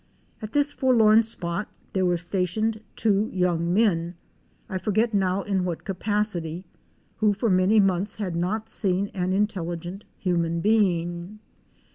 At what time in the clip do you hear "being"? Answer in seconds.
10.59-11.37